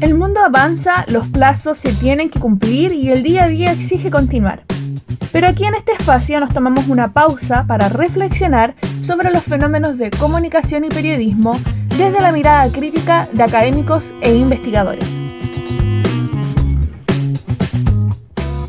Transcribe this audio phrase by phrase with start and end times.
[0.00, 4.10] El mundo avanza, los plazos se tienen que cumplir y el día a día exige
[4.10, 4.62] continuar.
[5.32, 10.10] Pero aquí en este espacio nos tomamos una pausa para reflexionar sobre los fenómenos de
[10.10, 11.58] comunicación y periodismo
[11.96, 15.06] desde la mirada crítica de académicos e investigadores.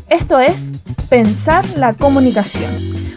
[0.08, 0.70] Esto es
[1.08, 2.70] Pensar la Comunicación,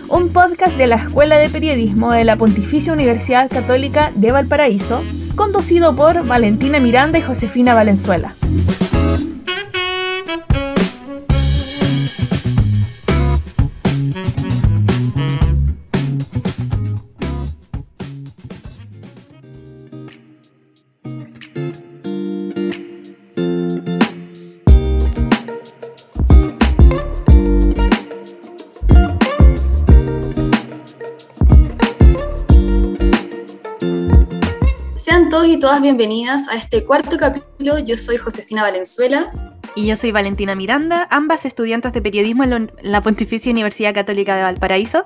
[0.10, 5.02] un podcast de la Escuela de Periodismo de la Pontificia Universidad Católica de Valparaíso,
[5.36, 8.36] conducido por Valentina Miranda y Josefina Valenzuela.
[35.66, 37.80] Todas bienvenidas a este cuarto capítulo.
[37.80, 39.32] Yo soy Josefina Valenzuela.
[39.74, 44.44] Y yo soy Valentina Miranda, ambas estudiantes de periodismo en la Pontificia Universidad Católica de
[44.44, 45.02] Valparaíso.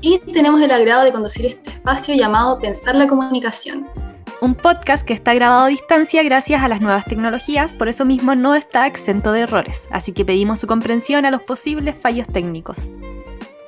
[0.00, 3.86] Y tenemos el agrado de conducir este espacio llamado Pensar la Comunicación.
[4.40, 8.34] Un podcast que está grabado a distancia gracias a las nuevas tecnologías, por eso mismo
[8.34, 12.78] no está exento de errores, así que pedimos su comprensión a los posibles fallos técnicos.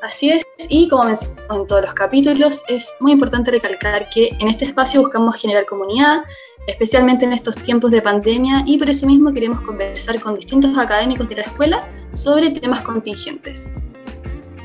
[0.06, 4.46] Así es, y como mencionamos en todos los capítulos, es muy importante recalcar que en
[4.46, 6.22] este espacio buscamos generar comunidad,
[6.68, 11.28] especialmente en estos tiempos de pandemia, y por eso mismo queremos conversar con distintos académicos
[11.28, 13.80] de la escuela sobre temas contingentes.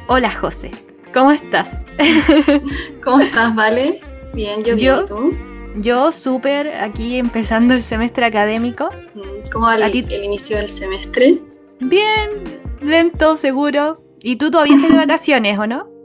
[0.07, 0.69] Hola José,
[1.11, 1.85] ¿cómo estás?
[3.03, 3.99] ¿Cómo estás, Vale?
[4.35, 5.35] Bien, yo bien, ¿tú?
[5.77, 8.89] Yo súper aquí empezando el semestre académico.
[9.15, 11.41] Mm, ¿Cómo va el, el inicio del semestre?
[11.79, 12.43] Bien,
[12.79, 15.87] lento, seguro, ¿Y tú todavía estás de vacaciones o no?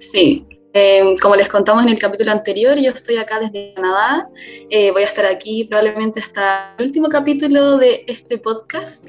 [0.00, 4.28] Sí, em, como les contamos en el capítulo anterior, yo estoy acá desde Canadá.
[4.68, 9.08] Eh, voy a estar aquí probablemente hasta el último capítulo de este podcast.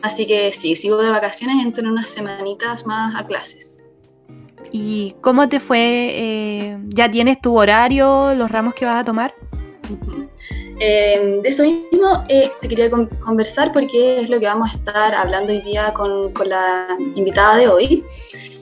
[0.00, 3.94] Así que sí, sigo de vacaciones, entro en unas semanitas más a clases.
[4.72, 6.08] ¿Y cómo te fue?
[6.12, 9.34] Eh, ¿Ya tienes tu horario, los ramos que vas a tomar?
[10.82, 15.14] Em, de eso mismo eh, te quería conversar porque es lo que vamos a estar
[15.14, 18.02] hablando hoy día con, con, la invitada de hoy.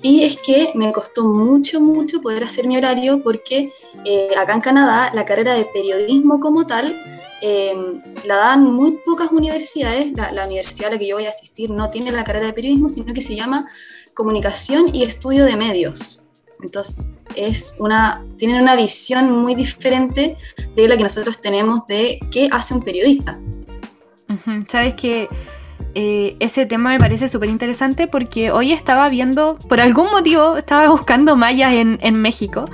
[0.02, 3.72] Y es que me costó mucho, mucho poder hacer mi horario porque
[4.04, 6.92] eh, acá en Canadá la carrera de periodismo como tal
[7.40, 10.10] em, la dan muy pocas universidades.
[10.16, 12.52] La, la, universidad a la que yo voy a asistir no tiene la carrera de
[12.52, 13.68] periodismo, sino que se llama
[14.12, 16.24] comunicación y estudio de medios.
[16.62, 16.96] Entonces,
[17.36, 20.36] es una, tienen una visión muy diferente
[20.74, 23.38] de la que nosotros tenemos de qué hace un periodista.
[24.68, 25.28] Sabes que
[25.94, 30.88] eh, ese tema me parece súper interesante porque hoy estaba viendo, por algún motivo, estaba
[30.90, 32.64] buscando mallas en, en México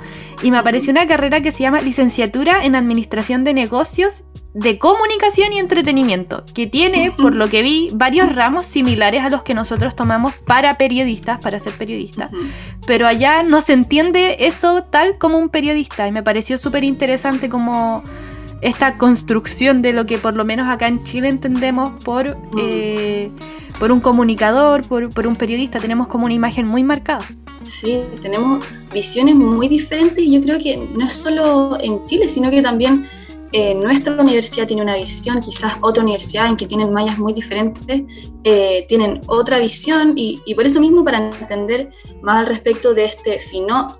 [0.43, 4.23] y me apareció una carrera que se llama Licenciatura en Administración de Negocios
[4.55, 9.43] de Comunicación y Entretenimiento, que tiene, por lo que vi, varios ramos similares a los
[9.43, 12.31] que nosotros tomamos para periodistas, para ser periodistas.
[12.87, 17.49] Pero allá no se entiende eso tal como un periodista y me pareció súper interesante
[17.49, 18.01] como
[18.61, 22.57] esta construcción de lo que por lo menos acá en Chile entendemos por, mm.
[22.59, 23.31] eh,
[23.79, 27.25] por un comunicador, por, por un periodista, tenemos como una imagen muy marcada.
[27.61, 32.51] Sí, tenemos visiones muy diferentes y yo creo que no es solo en Chile, sino
[32.51, 33.07] que también
[33.57, 38.01] eh, nuestra universidad tiene una visión, quizás otra universidad en que tienen mallas muy diferentes,
[38.43, 41.89] eh, tienen otra visión y, por eso mismo para entender
[42.21, 43.39] más al respecto de este,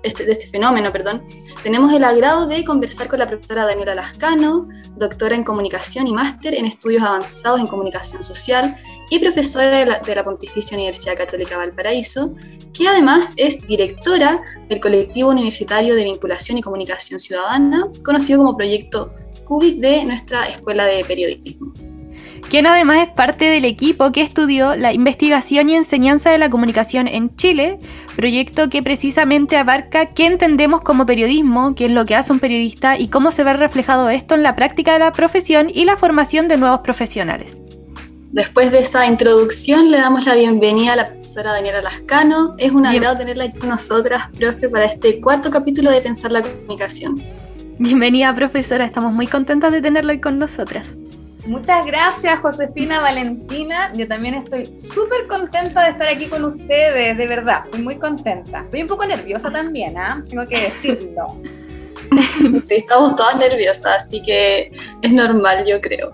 [0.02, 1.24] este, de este fenómeno, perdón,
[1.62, 6.52] tenemos el agrado de conversar con la profesora Daniela Lascano, doctora en comunicación y máster
[6.52, 8.76] en estudios avanzados en comunicación social
[9.08, 12.34] y profesora de la, de la Pontificia Universidad Católica Valparaíso,
[12.74, 19.14] que además es directora del colectivo universitario de vinculación y comunicación ciudadana, conocido como Proyecto
[19.48, 21.72] De nuestra Escuela de Periodismo.
[22.50, 27.06] Quien además es parte del equipo que estudió la investigación y enseñanza de la comunicación
[27.06, 27.78] en Chile,
[28.16, 32.98] proyecto que precisamente abarca qué entendemos como periodismo, qué es lo que hace un periodista
[32.98, 36.48] y cómo se ve reflejado esto en la práctica de la profesión y la formación
[36.48, 37.60] de nuevos profesionales.
[38.32, 42.56] Después de esa introducción, le damos la bienvenida a la profesora Daniela Lascano.
[42.58, 46.42] Es un agrado tenerla aquí con nosotras, profe, para este cuarto capítulo de Pensar la
[46.42, 47.22] Comunicación.
[47.78, 48.86] Bienvenida, profesora.
[48.86, 50.96] Estamos muy contentas de tenerla hoy con nosotras.
[51.46, 53.92] Muchas gracias, Josefina Valentina.
[53.92, 57.64] Yo también estoy súper contenta de estar aquí con ustedes, de verdad.
[57.66, 58.62] Estoy muy contenta.
[58.62, 60.24] Estoy un poco nerviosa también, ¿ah?
[60.28, 61.26] Tengo que decirlo.
[62.62, 64.70] Sí, estamos todas nerviosas, así que
[65.02, 66.12] es normal, yo creo.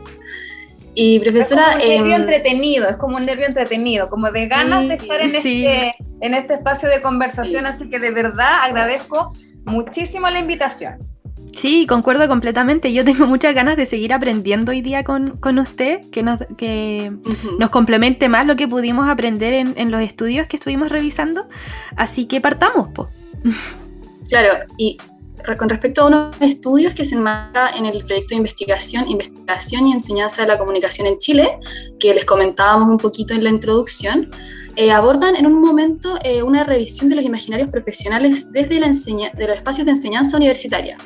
[0.94, 1.72] Y profesora...
[1.72, 4.94] Es como un nervio em, entretenido, es como un nervio entretenido, como de ganas de
[4.94, 9.32] estar en, este, en este espacio de conversación, así que de verdad agradezco
[9.64, 11.11] muchísimo la invitación.
[11.54, 12.92] Sí, concuerdo completamente.
[12.92, 17.12] Yo tengo muchas ganas de seguir aprendiendo hoy día con, usted, que, nos, que
[17.58, 21.46] nos complemente más lo que pudimos aprender en, los estudios que estuvimos revisando.
[21.96, 23.08] Así que partamos, po.
[24.28, 24.96] Claro, y
[25.58, 29.92] con respecto a unos estudios que se enmarca en el proyecto de investigación, investigación y
[29.92, 31.58] enseñanza de la comunicación en Chile,
[31.98, 34.30] que les comentábamos un poquito en la introducción,
[34.76, 39.46] eh, abordan en un momento eh, una revisión de los imaginarios profesionales desde la de
[39.46, 40.96] los espacios de enseñanza universitaria.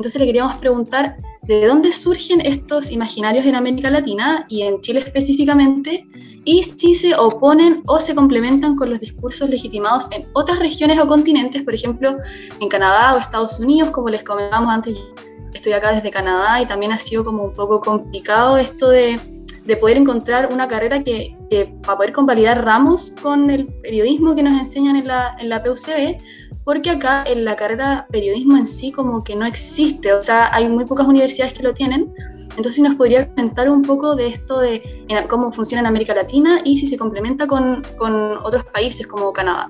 [0.00, 5.00] Entonces le queríamos preguntar de dónde surgen estos imaginarios en América Latina y en Chile
[5.00, 6.06] específicamente,
[6.42, 11.06] y si se oponen o se complementan con los discursos legitimados en otras regiones o
[11.06, 12.16] continentes, por ejemplo,
[12.58, 14.96] en Canadá o Estados Unidos, como les comentábamos antes,
[15.52, 19.20] estoy acá desde Canadá y también ha sido como un poco complicado esto de,
[19.66, 21.36] de poder encontrar una carrera que,
[21.82, 26.16] para poder convalidar ramos con el periodismo que nos enseñan en la, en la PUCB,
[26.64, 30.68] porque acá en la carrera periodismo en sí como que no existe, o sea, hay
[30.68, 32.12] muy pocas universidades que lo tienen.
[32.56, 36.76] Entonces nos podría comentar un poco de esto de cómo funciona en América Latina y
[36.78, 39.68] si se complementa con, con otros países como Canadá.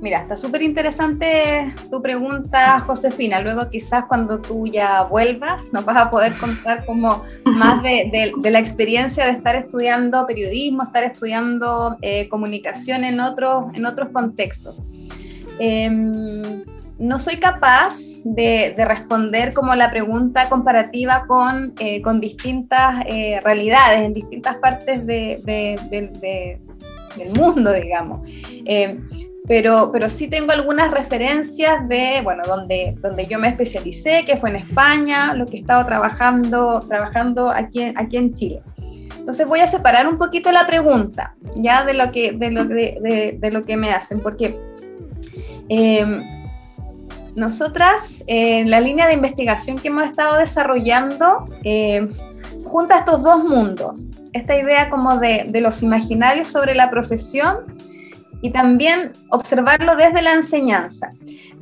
[0.00, 3.42] Mira, está súper interesante tu pregunta, Josefina.
[3.42, 8.50] Luego quizás cuando tú ya vuelvas nos vas a poder contar como más de, de,
[8.50, 14.76] la experiencia de estar estudiando periodismo, estar estudiando eh, comunicación en otros, en otros contextos.
[15.60, 16.64] Em,
[16.98, 24.00] no soy capaz de, responder como la pregunta comparativa con, eh, con distintas eh, realidades
[24.00, 25.40] en distintas partes de,
[27.16, 28.26] del mundo, digamos.
[28.64, 29.06] Em,
[29.46, 34.50] pero, pero sí tengo algunas referencias de, bueno, donde, donde yo me especialicé, que fue
[34.50, 38.62] en España, lo que he estado trabajando, trabajando aquí, aquí en Chile.
[39.18, 43.36] Entonces voy a separar un poquito la pregunta, ya de lo que, de lo, de,
[43.38, 44.56] de lo que me hacen, porque
[45.70, 46.24] Em,
[47.36, 52.08] nosotras, en la línea de investigación que hemos estado desarrollando, eh,
[52.64, 57.76] junta estos dos mundos, esta idea como de, los imaginarios sobre la profesión
[58.42, 61.12] y también observarlo desde la enseñanza.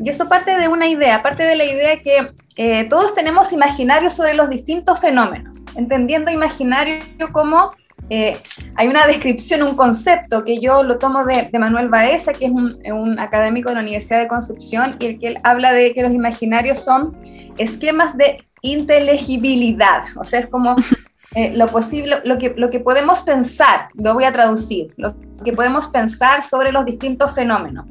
[0.03, 4.15] Y eso parte de una idea, parte de la idea que eh, todos tenemos imaginarios
[4.15, 7.03] sobre los distintos fenómenos, entendiendo imaginario
[7.33, 7.69] como
[8.11, 8.39] eh,
[8.77, 13.19] hay una descripción, un concepto que yo lo tomo de, Manuel Baeza, que es un,
[13.19, 16.81] académico de la Universidad de Concepción, y el que él habla de que los imaginarios
[16.81, 17.17] son
[17.59, 20.75] esquemas de inteligibilidad, o sea, es como
[21.35, 25.15] eh, lo posible, lo que, lo que podemos pensar, lo voy a traducir, lo
[25.45, 27.87] que podemos pensar sobre los distintos fenómenos.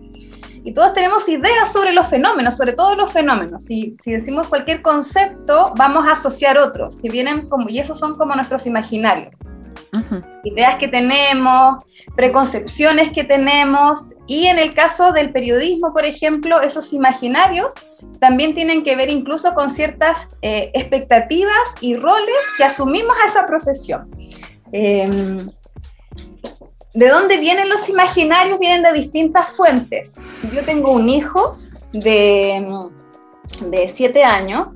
[0.63, 3.63] Y todos tenemos ideas sobre los fenómenos, sobre todos los fenómenos.
[3.63, 8.15] Si, si decimos cualquier concepto, vamos a asociar otros, que vienen como, y esos son
[8.15, 9.33] como nuestros imaginarios.
[10.43, 11.85] Ideas que tenemos,
[12.15, 17.73] preconcepciones que tenemos y en el caso del periodismo, por ejemplo, esos imaginarios
[18.19, 23.45] también tienen que ver incluso con ciertas eh, expectativas y roles que asumimos a esa
[23.45, 24.09] profesión.
[24.71, 25.43] Em,
[26.93, 28.57] ¿De dónde vienen los imaginarios?
[28.57, 30.19] Vienen de distintas fuentes.
[30.53, 31.59] Yo tengo un hijo
[31.93, 32.65] de,
[33.69, 34.69] de siete años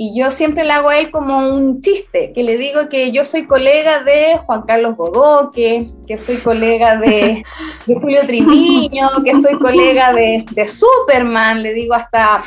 [0.00, 3.24] y yo siempre le hago a él como un chiste, que le digo que yo
[3.24, 7.42] soy colega de Juan Carlos Bodoque, que soy colega de,
[7.84, 12.44] Julio Triviño, que soy colega de, Superman, le digo hasta,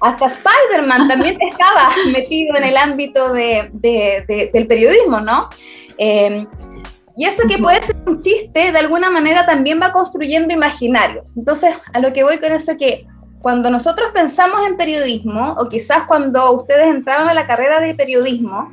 [0.00, 3.68] hasta Spider-Man también estaba metido en el ámbito de,
[4.52, 5.48] del periodismo, ¿no?
[5.98, 6.46] Em,
[7.16, 11.36] y eso que puede ser un chiste, de alguna manera también va construyendo imaginarios.
[11.36, 13.06] Entonces, a lo que voy con eso que
[13.42, 18.70] cuando nosotros pensamos en periodismo, o quizás cuando ustedes entraron a la carrera de periodismo,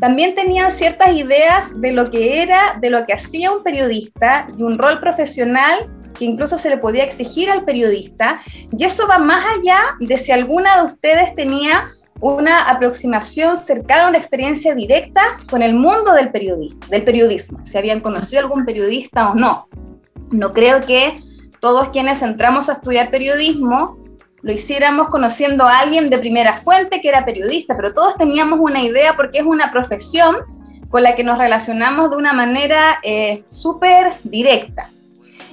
[0.00, 4.62] también tenían ciertas ideas de lo que era, de lo que hacía un periodista y
[4.62, 8.40] un rol profesional que incluso se le podía exigir al periodista.
[8.76, 11.86] Y eso va más allá de si alguna de ustedes tenía
[12.20, 18.00] una aproximación cercana, una experiencia directa con el mundo del periodismo, del periodismo, si habían
[18.00, 19.66] conocido algún periodista o no.
[20.30, 21.18] No creo que
[21.66, 23.98] todos quienes entramos a estudiar periodismo
[24.42, 28.84] lo hiciéramos conociendo a alguien de primera fuente que era periodista, pero todos teníamos una
[28.84, 30.36] idea porque es una profesión
[30.90, 34.84] con la que nos relacionamos de una manera eh, súper directa.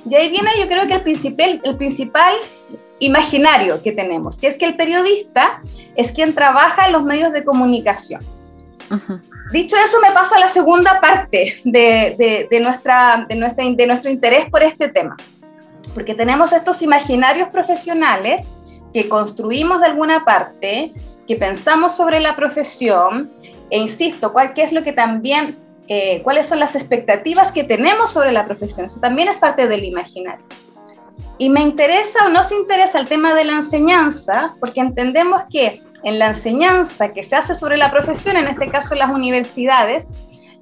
[0.08, 2.36] Y ahí viene yo creo que el principal, el principal
[3.00, 5.64] imaginario que tenemos, que es que el periodista
[5.96, 8.22] es quien trabaja en los medios de comunicación.
[9.52, 14.12] Dicho eso, me paso a la segunda parte de, de, nuestra, de, nuestra, de nuestro
[14.12, 15.18] interés por este tema
[15.94, 18.48] porque tenemos estos imaginarios profesionales
[18.94, 20.94] que construimos de alguna parte,
[21.28, 23.30] que pensamos sobre la profesión,
[23.70, 28.32] e insisto, ¿cuál, es lo que también, eh, cuáles son las expectativas que tenemos sobre
[28.32, 28.86] la profesión?
[28.86, 30.46] Eso también es parte del imaginario.
[31.38, 35.82] y me interesa o no se interesa el tema de la enseñanza, porque entendemos que
[36.04, 40.08] en la enseñanza que se hace sobre la profesión, en este caso en las universidades,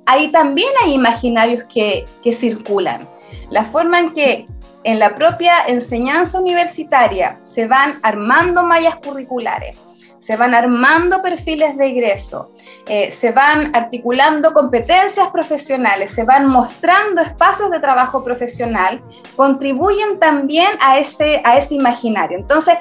[0.06, 3.08] ahí también hay imaginarios que, que circulan.
[3.50, 4.48] La forma en que
[4.84, 9.82] en la propia enseñanza universitaria se van armando mallas curriculares,
[10.20, 12.52] se van armando perfiles de egreso,
[12.88, 19.02] eh, se van articulando competencias profesionales, se van mostrando espacios de trabajo profesional,
[19.36, 22.38] contribuyen también a ese, a ese imaginario.
[22.38, 22.76] Entonces,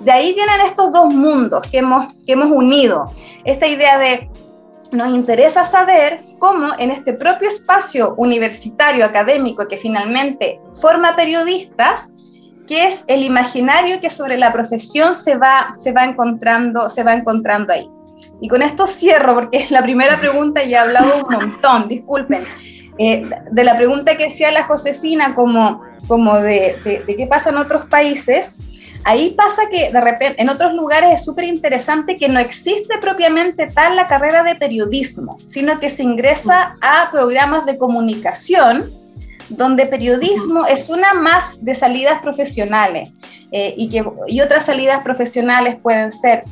[0.00, 3.06] de ahí vienen estos dos mundos que hemos, que hemos unido.
[3.44, 4.30] Esta idea de
[4.92, 12.08] nos interesa saber cómo en este propio espacio universitario académico que finalmente forma periodistas,
[12.66, 17.14] qué es el imaginario que sobre la profesión se va, se va, encontrando, se va
[17.14, 17.88] encontrando ahí.
[18.40, 22.42] Y con esto cierro, porque la primera pregunta ya he hablado un montón, disculpen.
[22.98, 27.58] Eh, de la pregunta que hacía la Josefina, como, como de, de, qué pasa en
[27.58, 28.52] otros países,
[29.06, 33.68] ahí pasa que de repente en otros lugares es súper interesante que no existe propiamente
[33.68, 38.84] tal la carrera de periodismo, sino que se ingresa a programas de comunicación
[39.48, 43.14] donde periodismo es una más de salidas profesionales
[43.52, 46.42] eh, y, que, y otras salidas profesionales pueden ser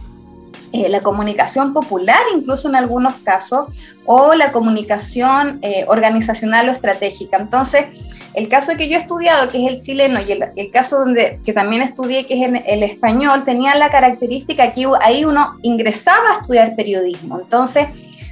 [0.72, 3.68] eh, la comunicación popular, incluso en algunos casos,
[4.06, 7.36] o la comunicación eh, organizacional o estratégica.
[7.38, 7.86] Entonces,
[8.34, 11.52] el caso que yo he estudiado, que es el chileno, y el, caso donde, que
[11.52, 16.74] también estudié, que es el español, tenía la característica que ahí uno ingresaba a estudiar
[16.74, 17.40] periodismo.
[17.40, 17.88] Entonces,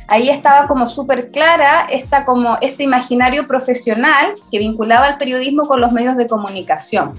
[0.09, 5.80] ahí estaba como súper clara esta, como este imaginario profesional que vinculaba al periodismo con
[5.80, 7.14] los medios de comunicación.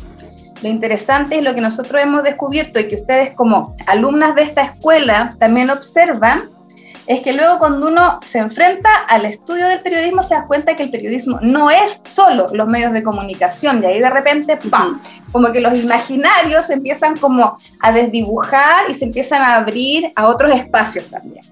[0.62, 4.62] Lo interesante es lo que nosotros hemos descubierto y que ustedes como alumnas de esta
[4.62, 6.42] escuela también observan,
[7.08, 10.84] es que luego cuando uno se enfrenta al estudio del periodismo se da cuenta que
[10.84, 15.02] el periodismo no es solo los medios de comunicación y ahí de repente, ¡pam!
[15.32, 20.28] Como que los imaginarios se empiezan como a desdibujar y se empiezan a abrir a
[20.28, 21.44] otros espacios también.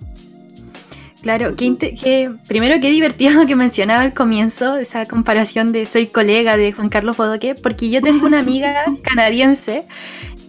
[1.22, 6.72] Claro, que, primero qué divertido que mencionaba al comienzo esa comparación de soy colega de
[6.72, 9.86] Juan Carlos Bodoque, porque yo tengo una amiga canadiense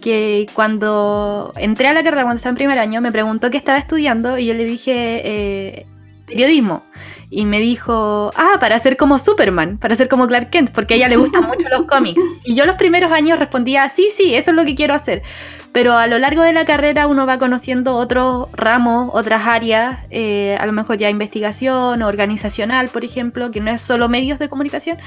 [0.03, 3.79] que cuando entré a la carrera, cuando estaba en primer año, me preguntó qué estaba
[3.79, 5.85] estudiando y yo le dije eh,
[6.27, 6.83] periodismo.
[7.29, 10.97] Y me dijo, ah, para ser como Superman, para ser como Clark Kent, porque a
[10.97, 12.21] ella le gustan mucho los cómics.
[12.43, 15.23] Y yo los primeros años respondía, sí, sí, eso es lo que quiero hacer
[15.73, 20.55] pero a lo largo de la carrera uno va conociendo otros ramos, otras áreas, eh,
[20.59, 24.99] a lo mejor ya investigación, organizacional, por ejemplo, que no es solo medios de comunicación,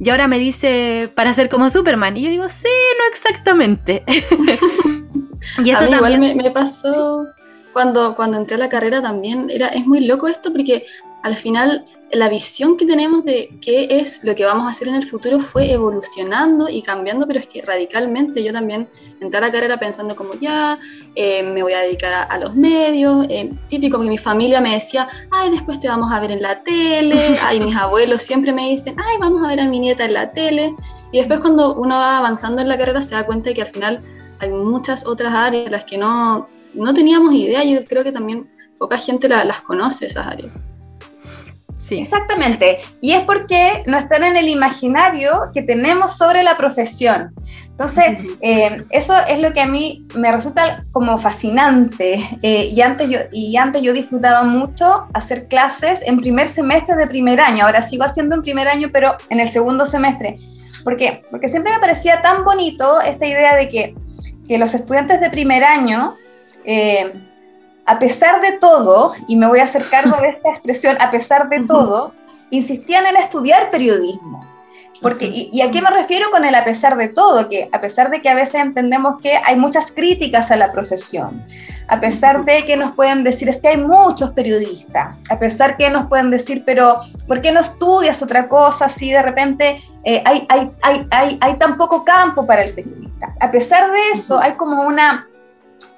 [0.00, 4.02] y ahora me dice para ser como Superman, y yo digo, sí, no exactamente.
[5.62, 6.24] y eso también...
[6.24, 7.26] igual me, pasó
[7.74, 10.86] cuando, cuando entré a la carrera también, era, es muy loco esto porque
[11.22, 14.94] al final la visión que tenemos de qué es lo que vamos a hacer en
[14.94, 18.88] el futuro fue evolucionando y cambiando, pero es que radicalmente yo también
[19.20, 20.78] entré a la carrera pensando como ya,
[21.14, 25.08] eh, me voy a dedicar a, los medios, eh, típico que mi familia me decía,
[25.30, 28.96] ay, después te vamos a ver en la tele, ay, mis abuelos siempre me dicen,
[28.98, 30.74] ay, vamos a ver a mi nieta en la tele,
[31.12, 33.68] y después cuando uno va avanzando en la carrera se da cuenta de que al
[33.68, 34.02] final
[34.40, 38.98] hay muchas otras áreas las que no, no teníamos idea, yo creo que también poca
[38.98, 40.52] gente las conoce esas áreas.
[41.84, 41.98] Sí.
[41.98, 42.78] Exactamente.
[43.02, 47.34] Y es porque no están en el imaginario que tenemos sobre la profesión.
[47.66, 52.26] Entonces, eh, eso es lo que a mí me resulta como fascinante.
[52.40, 57.06] Eh, y, antes yo, y antes yo disfrutaba mucho hacer clases en primer semestre de
[57.06, 57.66] primer año.
[57.66, 60.38] Ahora sigo haciendo en primer año, pero en el segundo semestre.
[60.84, 61.22] ¿Por qué?
[61.30, 63.94] Porque siempre me parecía tan bonito esta idea de que,
[64.48, 66.16] que los estudiantes de primer año
[66.64, 67.12] eh,
[67.86, 71.48] a pesar de todo, y me voy a hacer cargo de esta expresión, a pesar
[71.48, 72.12] de todo,
[72.50, 74.44] insistían en estudiar periodismo.
[75.02, 77.48] Porque, y, a qué me refiero con el a pesar de todo?
[77.48, 81.44] Que a pesar de que a veces entendemos que hay muchas críticas a la profesión,
[81.88, 85.90] a pesar de que nos pueden decir, es que hay muchos periodistas, a pesar que
[85.90, 90.46] nos pueden decir, pero ¿por qué no estudias otra cosa si de repente eh, hay,
[90.48, 93.34] hay, hay, hay, hay tan poco campo para el periodista?
[93.40, 95.28] A pesar de eso, hay como una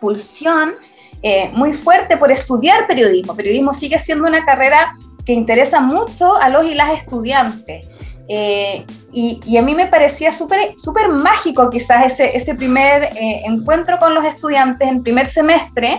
[0.01, 0.75] pulsión
[1.23, 3.35] eh, muy fuerte por estudiar periodismo.
[3.35, 4.95] Periodismo sigue siendo una carrera
[5.25, 7.89] que interesa mucho a los y las estudiantes.
[8.29, 14.15] Eh, y, a mí me parecía súper mágico quizás ese, ese primer eh, encuentro con
[14.15, 15.99] los estudiantes en primer semestre,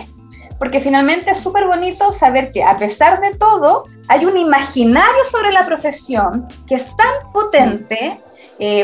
[0.58, 5.52] porque finalmente es súper bonito saber que a pesar de todo hay un imaginario sobre
[5.52, 8.20] la profesión que es tan potente,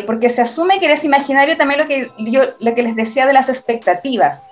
[0.06, 3.32] porque se asume que ese imaginario también lo que, yo, lo que les decía de
[3.32, 4.42] las expectativas.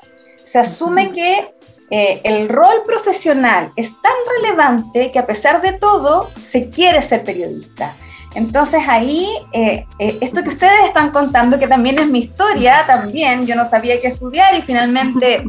[0.44, 1.44] Se asume que
[1.90, 7.22] eh, el rol profesional es tan relevante que a pesar de todo se quiere ser
[7.22, 7.94] periodista.
[8.34, 13.46] Entonces ahí, eh, eh, esto que ustedes están contando, que también es mi historia, también
[13.46, 15.44] yo no sabía qué estudiar y finalmente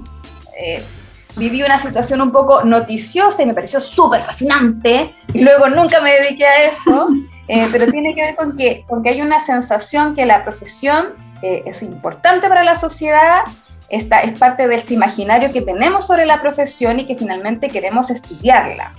[1.37, 6.11] viví una situación un poco noticiosa y me pareció súper fascinante y luego nunca me
[6.11, 7.07] dediqué a eso,
[7.71, 11.81] pero tiene que ver con que, con que hay una sensación que la profesión es
[11.81, 13.43] importante para la sociedad,
[13.93, 18.09] esta es parte de este imaginario que tenemos sobre la profesión y que finalmente queremos
[18.09, 18.93] estudiarla.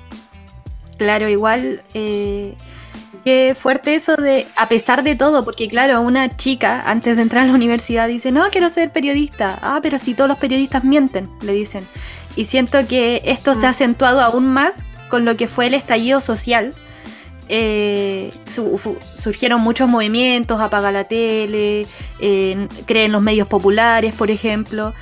[0.97, 1.83] Claro, igual
[3.25, 7.45] Qué fuerte eso de, a pesar de todo, porque claro, una chica antes de entrar
[7.45, 9.59] a la universidad dice, no, quiero ser periodista.
[9.63, 11.87] Ah, pero si todos los periodistas mienten, le dicen.
[12.37, 13.73] Y siento que esto se ha mm.
[13.73, 16.75] acentuado aún más con lo que fue el estallido social.
[17.49, 18.33] Eh,
[19.23, 21.87] surgieron muchos movimientos, apaga la tele,
[22.21, 24.95] eh, creen los medios populares, por ejemplo.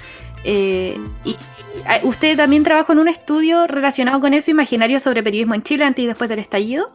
[0.44, 1.36] Eh, y,
[2.02, 6.04] usted también trabajó en un estudio relacionado con eso, imaginario sobre periodismo en Chile antes
[6.04, 6.92] y después del estallido.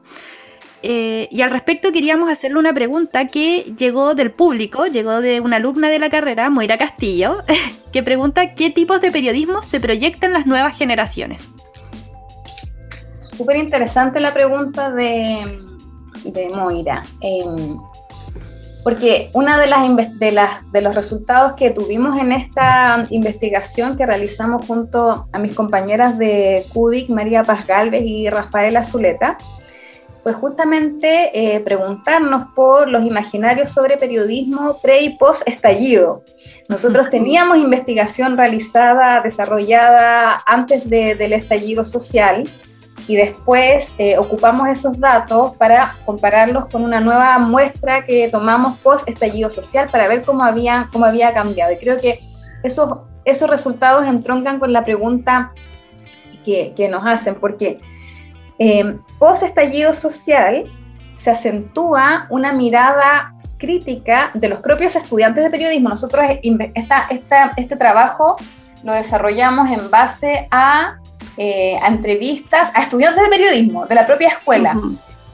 [0.84, 5.56] Eh, y al respecto queríamos hacerle una pregunta que llegó del público, llegó de una
[5.56, 7.44] alumna de la carrera, Moira Castillo,
[7.92, 11.50] que pregunta qué tipos de periodismo se proyectan las nuevas generaciones.
[13.38, 15.60] Súper interesante la pregunta de,
[16.26, 17.04] de Moira.
[17.22, 17.78] Em,
[18.84, 24.08] porque una de las, de las de los resultados que tuvimos en esta investigación que
[24.08, 29.38] realizamos junto a mis compañeras de CUBIC, María Paz Galvez y Rafaela Zuleta,
[30.24, 36.24] fue justamente eh, preguntarnos por los imaginarios sobre periodismo pre y post estallido.
[36.70, 42.44] Nosotros teníamos investigación realizada, desarrollada antes del estallido social
[43.08, 49.08] y después eh, ocupamos esos datos para compararlos con una nueva muestra que tomamos post
[49.08, 51.72] estallido social para ver cómo había, cómo había cambiado.
[51.72, 52.20] Y creo que
[52.64, 55.54] esos, esos resultados entroncan con la pregunta
[56.44, 57.80] que, que nos hacen, porque
[58.60, 60.64] eh, post estallido social
[61.18, 65.90] se acentúa una mirada crítica de los propios estudiantes de periodismo.
[65.90, 66.26] Nosotros
[66.76, 68.36] esta, este trabajo
[68.84, 70.98] lo desarrollamos en base a,
[71.38, 74.76] eh, entrevistas a estudiantes de periodismo de la propia escuela.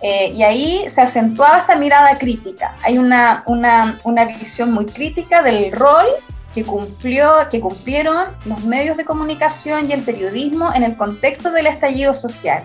[0.02, 2.76] Eh, y ahí se acentuaba esta mirada crítica.
[2.84, 6.08] Hay una, una, una, visión muy crítica del rol
[6.54, 11.68] que, cumplió, que cumplieron los medios de comunicación y el periodismo en el contexto del
[11.68, 12.64] estallido social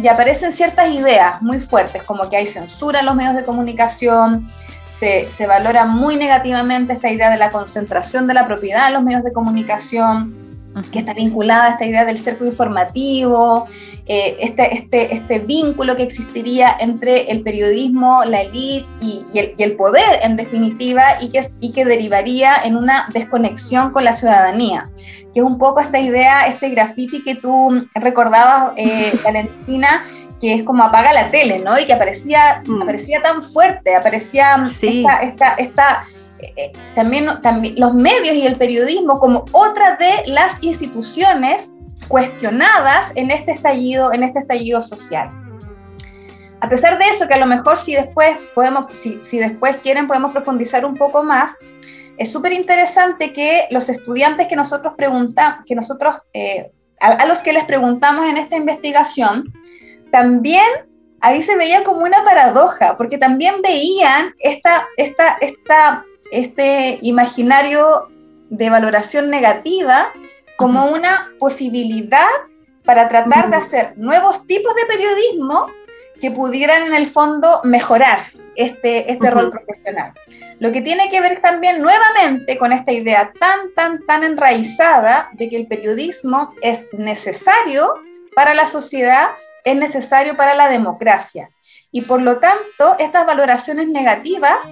[0.00, 4.48] y aparecen ciertas ideas muy fuertes, como que hay censura en los medios de comunicación,
[4.92, 9.02] se, se, valora muy negativamente esta idea de la concentración de la propiedad en los
[9.02, 10.47] medios de comunicación,
[10.90, 13.66] que está vinculada a esta idea del cerco informativo,
[14.06, 19.62] eh, este, este, este vínculo que existiría entre el periodismo, la élite y, el, y,
[19.62, 24.90] el, poder, en definitiva, y que, y que derivaría en una desconexión con la ciudadanía
[25.34, 30.04] que es un poco esta idea, este graffiti que tú recordabas, eh, Valentina,
[30.40, 31.78] que es como apaga la tele, ¿no?
[31.78, 32.82] Y que aparecía, mm.
[32.82, 36.04] aparecía tan fuerte, aparecía esta, esta, esta
[36.40, 41.72] eh, también, también los medios y el periodismo como otra de las instituciones
[42.08, 45.30] cuestionadas en este estallido, en este estallido social.
[46.60, 50.06] A pesar de eso, que a lo mejor si después podemos, si, si después quieren
[50.06, 51.52] podemos profundizar un poco más,
[52.18, 57.52] es súper interesante que los estudiantes que nosotros preguntamos, que nosotros, eh, a, los que
[57.52, 59.44] les preguntamos en esta investigación,
[60.10, 60.66] también
[61.20, 68.08] ahí se veía como una paradoja, porque también veían esta, esta, esta, este imaginario
[68.50, 70.12] de valoración negativa
[70.56, 72.28] como una posibilidad
[72.84, 75.66] para tratar de hacer nuevos tipos de periodismo
[76.20, 80.12] que pudieran en el fondo mejorar este, este rol profesional.
[80.58, 85.48] Lo que tiene que ver también nuevamente con esta idea tan, tan, tan enraizada de
[85.48, 87.94] que el periodismo es necesario
[88.34, 89.28] para la sociedad,
[89.64, 91.50] es necesario para la democracia.
[91.92, 94.66] Y por lo tanto, estas valoraciones negativas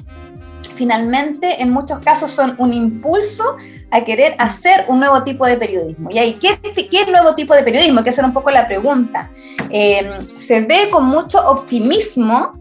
[0.77, 3.57] finalmente en muchos casos son un impulso
[3.91, 6.11] a querer hacer un nuevo tipo de periodismo.
[6.13, 6.59] Y ahí, ¿qué,
[6.89, 8.05] qué nuevo tipo de periodismo?
[8.05, 9.31] Que esa era un poco la pregunta.
[9.71, 12.53] Eh, se ve con mucho optimismo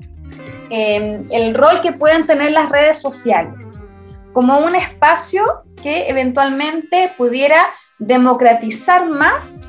[0.69, 3.79] Em, el rol que pueden tener las redes sociales
[4.33, 7.67] como un espacio que eventualmente pudiera
[7.99, 9.61] democratizar más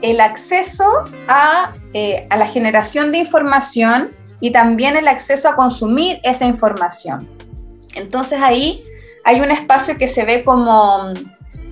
[0.00, 6.18] el acceso a, eh, a, la generación de información y también el acceso a consumir
[6.22, 7.28] esa información.
[7.94, 8.84] Entonces ahí
[9.24, 11.12] hay un espacio que se ve como,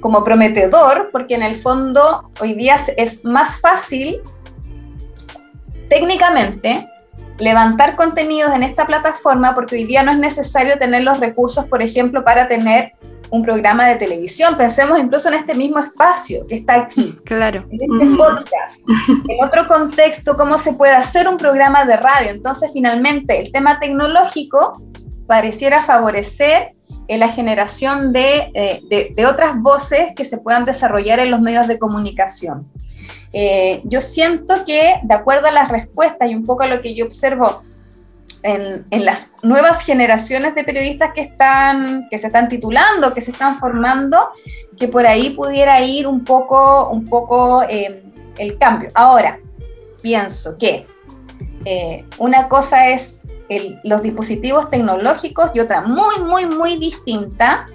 [0.00, 4.20] como prometedor, porque en el fondo hoy día es más fácil
[5.88, 6.86] técnicamente
[7.38, 11.82] levantar contenidos en esta plataforma porque hoy día no es necesario tener los recursos, por
[11.82, 12.92] ejemplo, para tener
[13.30, 17.64] un programa de televisión, pensemos incluso en este mismo espacio que está aquí, claro.
[17.70, 18.80] en este podcast,
[19.28, 22.30] en otro contexto, cómo se puede hacer un programa de radio.
[22.30, 24.74] Entonces, finalmente, el tema tecnológico
[25.26, 26.72] pareciera favorecer
[27.08, 31.68] en la generación eh, de, de, otras voces que se puedan desarrollar en los medios
[31.68, 32.68] de comunicación.
[33.32, 36.94] Eh, yo siento que, de acuerdo a las respuestas y un poco a lo que
[36.94, 37.62] yo observo
[38.42, 43.32] en, en, las nuevas generaciones de periodistas que, están, que se están titulando, que se
[43.32, 44.30] están formando,
[44.78, 48.02] que por ahí pudiera ir un poco, un poco eh,
[48.38, 48.88] el cambio.
[48.94, 49.38] Ahora,
[50.02, 50.86] pienso que
[52.18, 53.22] una cosa es
[53.84, 57.66] los dispositivos tecnológicos y otra muy, muy, muy distinta,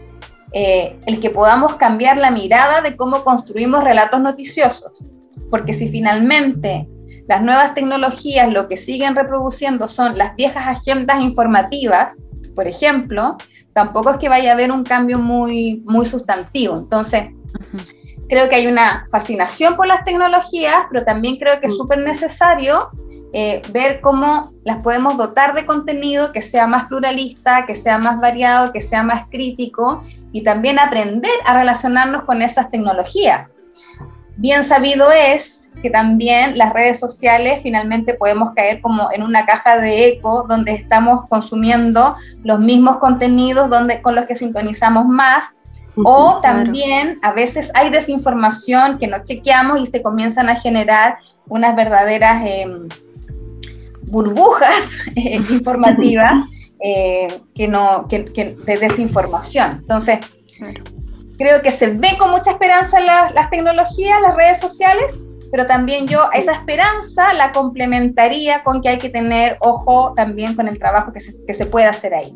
[0.53, 4.91] eh, el que podamos cambiar la mirada de cómo construimos relatos noticiosos.
[5.49, 6.87] Porque si finalmente
[7.27, 12.21] las nuevas tecnologías lo que siguen reproduciendo son las viejas agendas informativas,
[12.55, 13.37] por ejemplo,
[13.73, 16.75] tampoco es que vaya a haber un cambio muy, muy sustantivo.
[16.77, 17.29] Entonces,
[18.27, 22.89] creo que hay una fascinación por las tecnologías, pero también creo que es súper necesario
[23.33, 28.19] eh, ver cómo las podemos dotar de contenido que sea más pluralista, que sea más
[28.19, 33.51] variado, que sea más crítico y también aprender a relacionarnos con esas tecnologías.
[34.35, 39.77] Bien sabido es que también las redes sociales finalmente podemos caer como en una caja
[39.77, 45.55] de eco donde estamos consumiendo los mismos contenidos donde, con los que sintonizamos más
[46.03, 51.75] o también a veces hay desinformación que no chequeamos y se comienzan a generar unas
[51.75, 52.43] verdaderas...
[52.45, 52.89] Em,
[54.11, 56.45] burbujas eh, informativas
[56.83, 58.23] eh, que no, que,
[58.65, 59.79] de desinformación.
[59.81, 60.19] Entonces,
[61.37, 65.17] creo que se ve con mucha esperanza las, las tecnologías, las redes sociales,
[65.51, 70.67] pero también yo esa esperanza la complementaría con que hay que tener ojo también con
[70.67, 72.33] el trabajo que se, que se puede hacer ahí.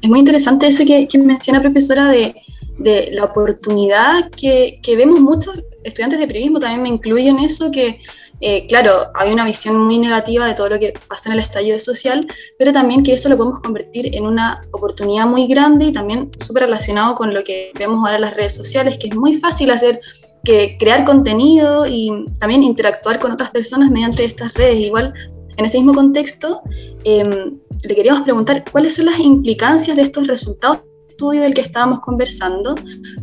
[0.00, 2.34] Es muy interesante eso que, que menciona profesora de,
[2.78, 7.70] de la oportunidad que, que, vemos muchos estudiantes de periodismo, también me incluyo en eso,
[7.70, 8.00] que
[8.44, 11.78] eh, claro, hay una visión muy negativa de todo lo que pasó en el estallido
[11.78, 12.26] social,
[12.58, 16.64] pero también que eso lo podemos convertir en una oportunidad muy grande y también súper
[16.64, 20.00] relacionado con lo que vemos ahora en las redes sociales, que es muy fácil hacer
[20.42, 24.78] que crear contenido y también interactuar con otras personas mediante estas redes.
[24.78, 25.14] Igual,
[25.56, 26.62] en ese mismo contexto,
[27.04, 31.60] em, le queríamos preguntar cuáles son las implicancias de estos resultados de estudio del que
[31.60, 32.74] estábamos conversando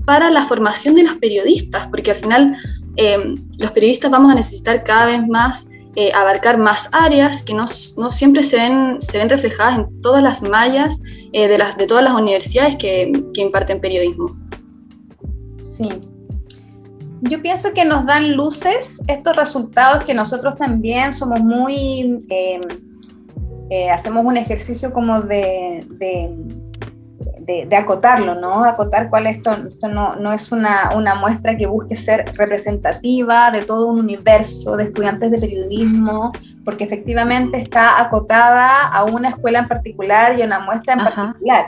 [0.06, 2.56] para la formación de los periodistas, porque al final
[3.02, 7.66] Em, los periodistas vamos a necesitar cada vez más eh, abarcar más áreas que no,
[7.66, 11.00] siempre se ven, se ven reflejadas en todas las mallas
[11.32, 14.38] eh, de, las, de todas las universidades que, imparten periodismo.
[15.64, 15.88] Sí,
[17.22, 22.62] yo pienso que nos dan luces estos resultados que nosotros también somos muy, em,
[23.70, 25.88] eh, hacemos un ejercicio como de,
[27.76, 28.64] acotarlo, ¿no?
[28.64, 33.64] Acotar cuál esto, esto no, no es una, una, muestra que busque ser representativa de
[33.64, 36.32] todo un universo de estudiantes de periodismo,
[36.64, 41.66] porque efectivamente está acotada a una escuela en particular y a una muestra en particular.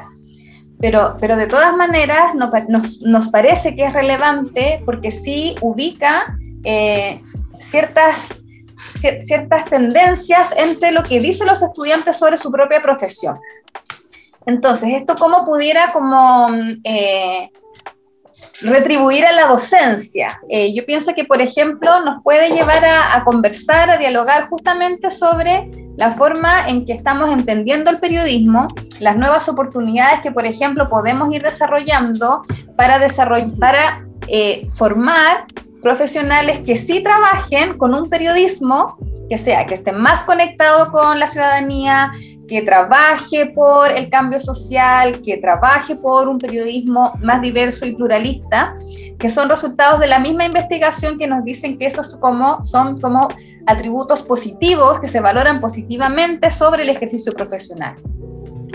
[0.79, 7.21] Pero, pero de todas maneras nos, nos, parece que es relevante porque sí ubica eh,
[7.59, 8.41] ciertas
[8.99, 13.39] ciertas tendencias entre lo que dicen los estudiantes sobre su propia profesión.
[14.45, 16.49] Entonces, ¿esto cómo pudiera como
[16.83, 17.49] eh,
[18.61, 20.41] retribuir a la docencia?
[20.49, 25.69] Eh, yo pienso que, por ejemplo, nos puede llevar a, conversar, a dialogar justamente sobre
[25.97, 28.67] la forma en que estamos entendiendo el periodismo,
[28.99, 32.43] las nuevas oportunidades que, por ejemplo, podemos ir desarrollando
[32.75, 32.99] para,
[33.59, 35.45] para eh, formar
[35.81, 38.97] profesionales que sí trabajen con un periodismo
[39.29, 42.11] que sea, que esté más conectado con la ciudadanía,
[42.51, 48.75] que trabaje por el cambio social, que trabaje por un periodismo más diverso y pluralista,
[49.17, 53.29] que son resultados de la misma investigación que nos dicen que esos como, son como
[53.65, 57.95] atributos positivos que se valoran positivamente sobre el ejercicio profesional,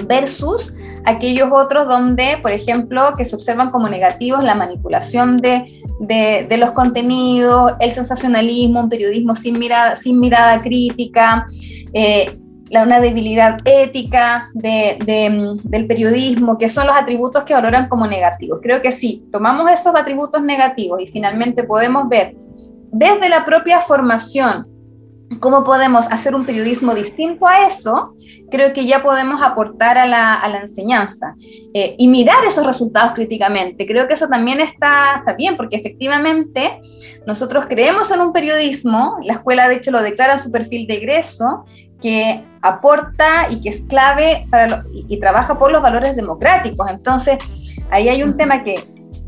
[0.06, 0.72] versus
[1.04, 6.70] aquellos otros donde, por ejemplo, que se observan como negativos la manipulación de, de, los
[6.70, 11.46] contenidos, el sensacionalismo, un periodismo sin mirada, sin mirada crítica,
[11.92, 12.38] eh,
[12.70, 14.98] la, una debilidad ética de,
[15.64, 18.60] del periodismo, que son los atributos que valoran como negativos.
[18.62, 22.34] Creo que sí, tomamos esos atributos negativos y finalmente podemos ver
[22.92, 24.66] desde la propia formación
[25.40, 28.14] cómo podemos hacer un periodismo distinto a eso,
[28.50, 31.34] creo que ya podemos aportar a la, a la enseñanza
[31.74, 33.86] eh, y mirar esos resultados críticamente.
[33.86, 36.80] Creo que eso también está, está, bien, porque efectivamente
[37.26, 40.94] nosotros creemos en un periodismo, la escuela de hecho lo declara en su perfil de
[40.94, 41.64] egreso,
[42.00, 46.88] que aporta y que es clave para y, trabaja por los valores democráticos.
[46.90, 47.38] Entonces,
[47.90, 48.76] ahí hay un tema que,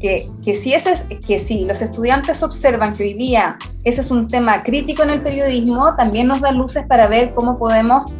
[0.01, 4.11] que, que, si ese es, que si los estudiantes observan que hoy día ese es
[4.11, 8.11] un tema crítico en el periodismo, también nos da luces para ver cómo podemos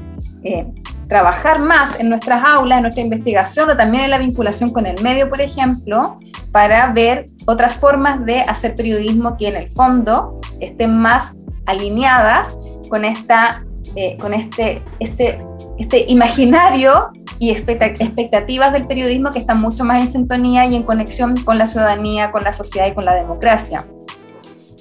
[0.45, 0.67] eh,
[1.09, 5.03] trabajar más en nuestras aulas, en nuestra investigación o también en la vinculación con el
[5.03, 6.19] medio, por ejemplo,
[6.53, 11.35] para ver otras formas de hacer periodismo que en el fondo estén más
[11.67, 12.57] alineadas
[12.91, 13.65] con, esta,
[13.97, 15.45] eh, con este, este,
[15.79, 21.37] este imaginario y expectativas del periodismo que están mucho más en sintonía y en conexión
[21.45, 23.87] con la ciudadanía, con la sociedad y con la democracia.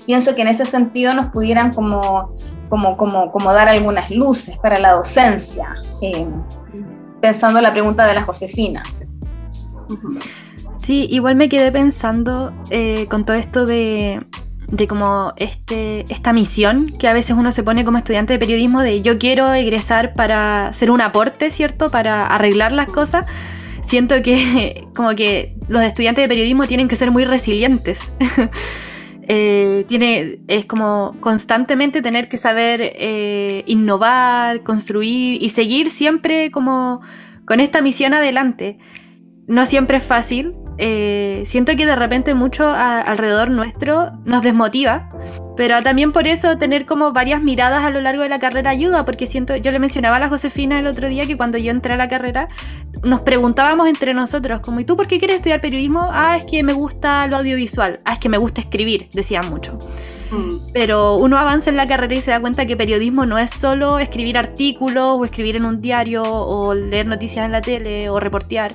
[0.06, 2.36] Pienso que en ese sentido nos pudieran como,
[2.70, 6.26] como, como, como dar algunas luces para la docencia, eh,
[7.22, 8.82] pensando en la pregunta de la Josefina.
[10.78, 14.26] Sí, igual me quedé pensando eh, con todo esto de,
[14.72, 18.82] de como este, esta misión que a veces uno se pone como estudiante de periodismo
[18.82, 21.90] de yo quiero egresar para ser un aporte, ¿cierto?
[21.90, 23.26] Para arreglar las cosas.
[23.84, 28.12] Siento que como que los estudiantes de periodismo tienen que ser muy resilientes.
[29.30, 37.02] Eh, tiene, es como constantemente tener que saber eh, innovar, construir y seguir siempre como
[37.46, 38.78] con esta misión adelante.
[39.46, 45.10] No siempre es fácil, eh, siento que de repente mucho alrededor nuestro nos desmotiva,
[45.56, 49.04] pero también por eso tener como varias miradas a lo largo de la carrera ayuda,
[49.06, 51.94] porque siento, yo le mencionaba a la Josefina el otro día que cuando yo entré
[51.94, 52.48] a la carrera
[53.04, 56.08] nos preguntábamos entre nosotros, como, ¿y tú por qué quieres estudiar periodismo?
[56.12, 59.80] Ah, es que me gusta lo audiovisual, ah, es que me gusta escribir, decían mucho.
[60.32, 60.72] Mm.
[60.74, 63.98] Pero uno avanza en la carrera y se da cuenta que periodismo no es solo
[64.00, 68.74] escribir artículos o escribir en un diario o leer noticias en la tele o reportear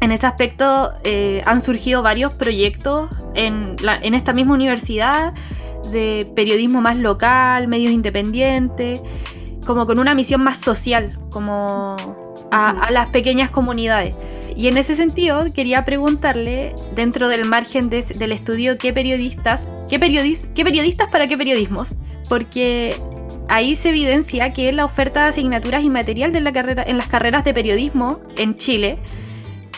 [0.00, 5.32] en ese aspecto eh, han surgido varios proyectos en, esta misma universidad
[5.90, 9.00] de periodismo más local, medios independientes,
[9.66, 11.96] como con una misión más social, como
[12.50, 14.14] a, las pequeñas comunidades.
[14.54, 19.98] Y en ese sentido quería preguntarle, dentro del margen del estudio, ¿qué periodistas, qué,
[20.54, 21.96] qué periodistas para qué periodismos?
[22.28, 22.96] Porque
[23.48, 27.06] ahí se evidencia que la oferta de asignaturas y material de la carrera, en las
[27.06, 28.98] carreras de periodismo en Chile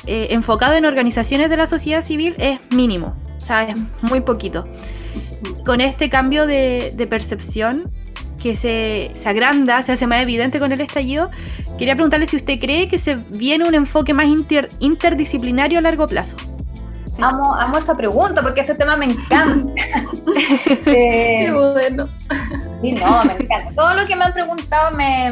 [0.09, 4.67] eh, enfocado en organizaciones de la sociedad civil es mínimo, o sea, es muy poquito.
[5.65, 7.91] Con este cambio de, percepción
[8.41, 11.31] que se, se, agranda, se hace más evidente con el estallido,
[11.79, 14.27] quería preguntarle si usted cree que se viene un enfoque más
[14.81, 16.37] interdisciplinario a largo plazo.
[17.21, 19.73] Amo, amo esa pregunta porque este tema me encanta.
[20.85, 22.09] Qué eh, bueno.
[22.81, 23.73] Sí, no, me encanta.
[23.75, 25.31] Todo lo que me han preguntado me,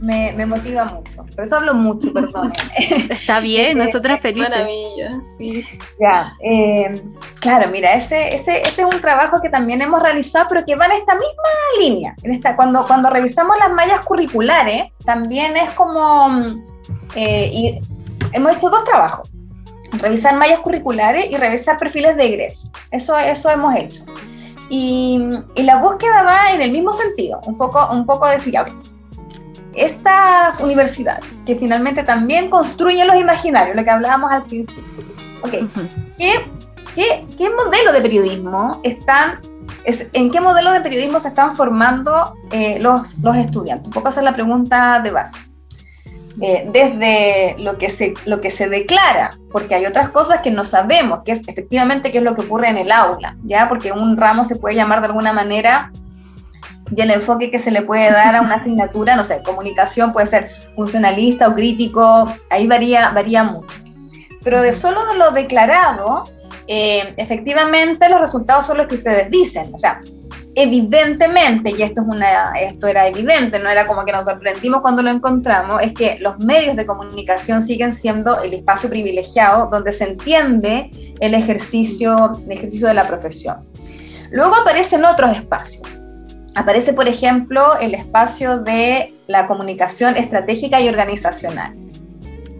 [0.00, 1.26] me, me motiva mucho.
[1.34, 2.52] Por eso hablo mucho, perdón.
[2.78, 4.48] Está bien, este, nosotras felices.
[4.48, 5.62] Maravilla, sí.
[6.00, 7.02] Ya, eh,
[7.40, 10.86] claro, mira, ese, ese, ese es un trabajo que también hemos realizado, pero que va
[10.86, 12.14] en esta misma línea.
[12.22, 16.62] En esta, cuando, cuando revisamos las mallas curriculares, también es como...
[17.14, 17.78] Eh, y
[18.32, 19.30] hemos hecho dos trabajos
[19.98, 22.70] revisar mallas curriculares y revisar perfiles de egreso.
[22.90, 24.04] Eso, eso hemos hecho.
[24.68, 25.20] Y,
[25.54, 28.54] y, la búsqueda va en el mismo sentido, un poco, un poco decir,
[29.76, 35.04] estas universidades que finalmente también construyen los imaginarios, lo que hablábamos al principio,
[35.42, 35.68] okay,
[36.18, 36.50] ¿qué,
[36.94, 39.38] qué, qué modelo de periodismo están,
[39.84, 43.86] es, en qué modelo de periodismo se están formando eh, los, los estudiantes?
[43.86, 45.36] Un poco esa es la pregunta de base.
[46.42, 50.66] Eh, desde lo que, se, lo que se declara, porque hay otras cosas que no
[50.66, 53.70] sabemos, que es efectivamente qué es lo que ocurre en el aula, ¿ya?
[53.70, 55.90] Porque un ramo se puede llamar de alguna manera
[56.94, 60.26] y el enfoque que se le puede dar a una asignatura, no sé, comunicación puede
[60.26, 63.74] ser funcionalista o crítico, ahí varía, varía mucho.
[64.42, 66.24] Pero de solo de lo declarado,
[66.66, 70.00] eh, efectivamente los resultados son los que ustedes dicen, o sea,
[70.56, 75.02] evidentemente, y esto, es una, esto era evidente, no era como que nos sorprendimos cuando
[75.02, 80.04] lo encontramos, es que los medios de comunicación siguen siendo el espacio privilegiado donde se
[80.04, 80.90] entiende
[81.20, 83.68] el ejercicio, el ejercicio de la profesión.
[84.30, 85.86] Luego aparecen otros espacios.
[86.54, 91.74] Aparece, por ejemplo, el espacio de la comunicación estratégica y organizacional.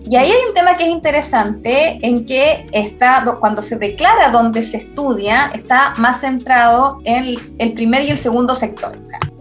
[0.09, 4.63] Y ahí hay un tema que es interesante en que está, cuando se declara dónde
[4.63, 8.97] se estudia, está más centrado en el primer y el segundo sector.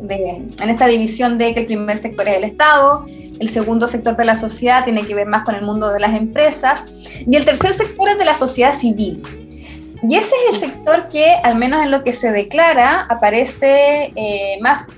[0.09, 3.05] en esta división de que el primer sector es el Estado,
[3.39, 6.19] el segundo sector de la sociedad tiene que ver más con el mundo de las
[6.19, 6.83] empresas
[7.27, 9.21] y el tercer sector es de la sociedad civil.
[10.07, 14.57] Y ese es el sector que, al menos en lo que se declara, aparece eh,
[14.61, 14.95] más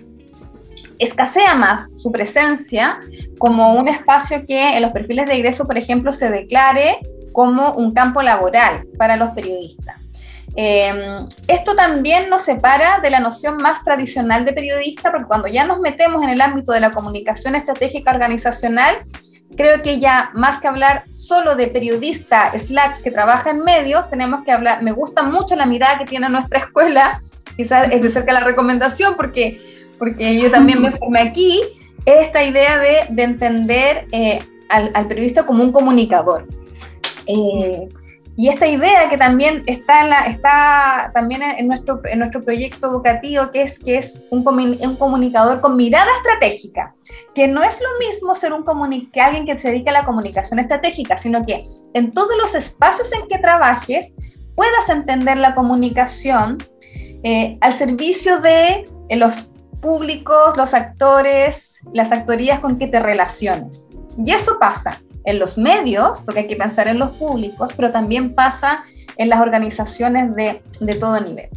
[0.99, 2.99] escasea más su presencia
[3.37, 6.99] como un espacio que en los perfiles de ingreso, por ejemplo, se declare
[7.31, 9.95] como un campo laboral para los periodistas.
[10.55, 15.65] Em, esto también nos separa de la noción más tradicional de periodista, porque cuando ya
[15.65, 18.97] nos metemos en el ámbito de la comunicación estratégica organizacional,
[19.55, 24.43] creo que ya más que hablar solo de periodista slacks que trabaja en medios, tenemos
[24.43, 27.21] que hablar, me gusta mucho la mirada que tiene nuestra escuela,
[27.55, 29.57] quizás es de cerca la recomendación porque,
[29.97, 31.61] porque yo también me formé aquí,
[32.05, 36.47] esta idea de, de entender eh, al, periodista como un comunicador.
[37.25, 37.87] Eh,
[38.39, 41.11] y esta idea que también está,
[41.57, 42.01] en nuestro,
[42.45, 46.93] proyecto educativo, que es que es un, un comunicador con mirada estratégica,
[47.33, 48.63] que no es lo mismo ser un
[49.11, 53.11] que alguien que se dedica a la comunicación estratégica, sino que en todos los espacios
[53.11, 54.13] en que trabajes
[54.55, 56.59] puedas entender la comunicación
[57.23, 59.49] eh, al servicio de eh, los
[59.81, 63.89] públicos, los actores, las actorías con que te relaciones.
[64.17, 68.33] Y eso pasa en los medios, porque hay que pensar en los públicos, pero también
[68.33, 68.85] pasa
[69.17, 71.49] en las organizaciones de, de todo nivel.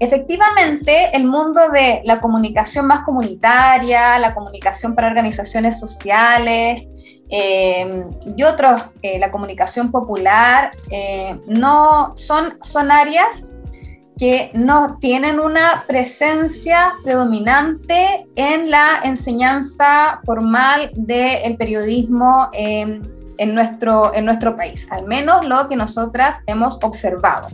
[0.00, 6.88] Efectivamente, el mundo de la comunicación más comunitaria, la comunicación para organizaciones sociales
[7.30, 8.04] eh,
[8.36, 13.44] y otros, eh, la comunicación popular, eh, no son, son áreas
[14.18, 23.00] que no tienen una presencia predominante en la enseñanza formal del periodismo en,
[23.54, 27.48] nuestro, en nuestro país, al menos lo que nosotras hemos observado,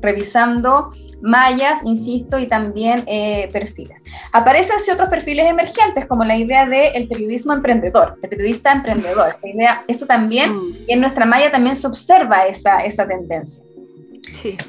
[0.00, 4.00] revisando mallas, insisto, y también eh, perfiles.
[4.32, 9.36] Aparecen así otros perfiles emergentes, como la idea del periodismo emprendedor, el periodista emprendedor.
[9.42, 10.72] idea, esto también, mm.
[10.88, 13.64] en nuestra malla también se observa esa, esa tendencia.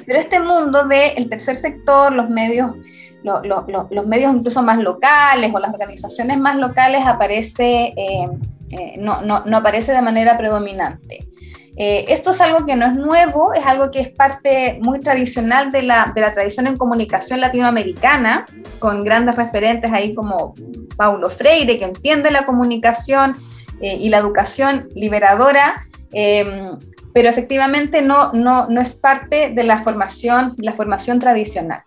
[0.06, 2.72] Pero este mundo del tercer sector, los medios,
[3.22, 8.24] los medios incluso más locales o las organizaciones más locales aparece, eh,
[8.70, 11.18] eh, no, no, no, aparece de manera predominante.
[11.76, 15.70] Eh, esto es algo que no es nuevo, es algo que es parte muy tradicional
[15.70, 18.44] de la, de la tradición en comunicación latinoamericana,
[18.78, 20.54] con grandes referentes ahí como
[20.96, 23.32] Paulo Freire, que entiende la comunicación
[23.80, 25.86] y la educación liberadora,
[27.12, 31.82] pero efectivamente no, no, no es parte de la formación, la formación tradicional.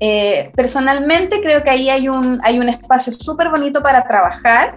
[0.00, 4.74] Eh, personalmente creo que ahí hay un, hay un espacio súper bonito para trabajar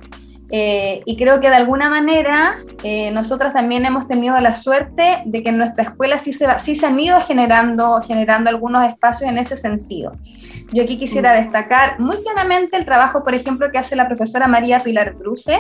[0.52, 5.42] eh, y creo que de alguna manera eh, nosotras también hemos tenido la suerte de
[5.42, 9.40] que en nuestra escuela sí se, sí se han ido generando, generando algunos espacios en
[9.40, 10.12] ese sentido.
[10.72, 11.44] Yo aquí quisiera mm.
[11.44, 15.60] destacar muy claramente el trabajo, por ejemplo, que hace la profesora María Pilar Bruce,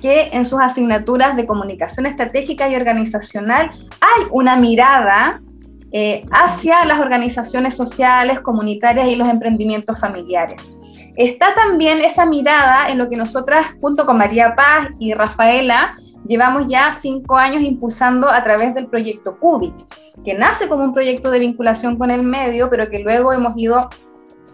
[0.00, 3.70] que en sus asignaturas de comunicación estratégica y organizacional
[4.00, 5.40] hay una mirada
[5.92, 10.70] eh, hacia las organizaciones sociales, comunitarias y los emprendimientos familiares.
[11.16, 16.64] Está también esa mirada en lo que nosotras, junto con María Paz y Rafaela, llevamos
[16.68, 19.74] ya cinco años impulsando a través del proyecto CUBIC,
[20.24, 23.88] que nace como un proyecto de vinculación con el medio, pero que luego hemos ido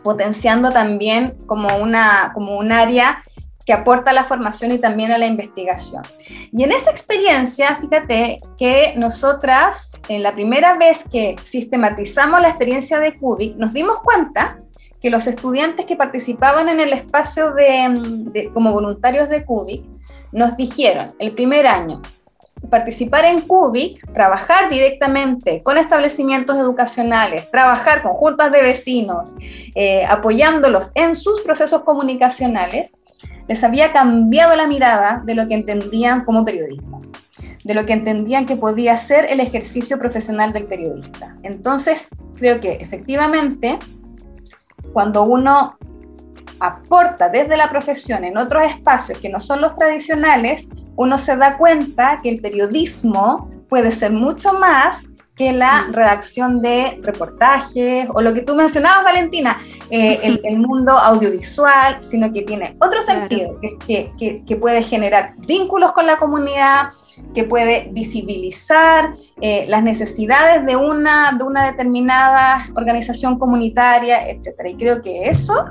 [0.02, 3.22] potenciando también como, una, como un área
[3.64, 6.02] que aporta a la formación y también a la investigación.
[6.52, 12.98] Y en esa experiencia, fíjate que nosotras, en la primera vez que sistematizamos la experiencia
[12.98, 14.58] de CUBIC, nos dimos cuenta
[15.00, 19.82] que los estudiantes que participaban en el espacio de, como voluntarios de CUBIC
[20.32, 22.02] nos dijeron el primer año,
[22.68, 29.34] participar en CUBIC, trabajar directamente con establecimientos educacionales, trabajar con juntas de vecinos,
[29.74, 32.92] eh, apoyándolos en sus procesos comunicacionales,
[33.50, 37.00] les había cambiado la mirada de lo que entendían como periodismo,
[37.64, 41.34] de lo que entendían que podía ser el ejercicio profesional del periodista.
[41.42, 42.06] Entonces,
[42.38, 43.76] creo que efectivamente
[44.92, 45.76] cuando uno
[46.60, 51.58] aporta desde la profesión en otros espacios que no son los tradicionales, uno se da
[51.58, 55.06] cuenta que el periodismo puede ser mucho más
[55.40, 59.56] que la redacción de reportajes o lo que tú mencionabas, Valentina,
[59.88, 65.92] eh, el, mundo audiovisual, sino que tiene otro sentido, que, que, que, puede generar vínculos
[65.92, 66.90] con la comunidad,
[67.34, 74.46] que puede visibilizar eh, las necesidades de una, de una determinada organización comunitaria, etc.
[74.66, 75.70] Y creo que eso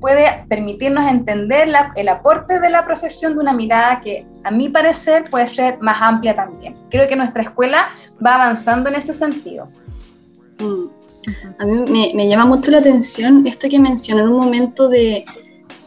[0.00, 5.28] puede permitirnos entender el aporte de la profesión de una mirada que, a mi parecer,
[5.30, 6.76] puede ser más amplia también.
[6.90, 7.88] Creo que nuestra escuela
[8.24, 9.68] va avanzando en ese sentido.
[10.58, 11.00] Mm.
[11.58, 15.24] A mí me, llama mucho la atención esto que mencionó en un momento de,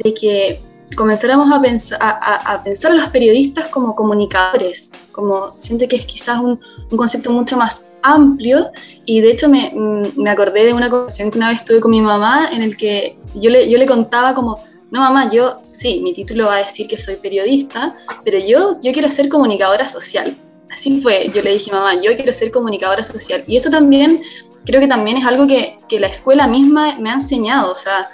[0.03, 0.59] de que
[0.95, 6.59] comenzáramos a pensar, a, pensar los periodistas como comunicadores, como siento que es quizás un,
[6.91, 8.69] un concepto mucho más amplio
[9.05, 11.91] y de hecho me, mm, me, acordé de una conversación que una vez tuve con
[11.91, 14.59] mi mamá en el que yo le, yo le contaba como,
[14.93, 18.91] no mamá, yo sí, mi título va a decir que soy periodista, pero yo, yo
[18.91, 20.39] quiero ser comunicadora social.
[20.69, 23.43] Así fue, yo le dije, mamá, yo quiero ser comunicadora social.
[23.47, 24.21] Y eso también,
[24.67, 28.07] creo que también es algo que, que la escuela misma me ha enseñado, o sea,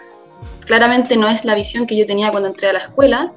[0.66, 3.34] claramente no es la visión que yo tenía cuando entré a la escuela,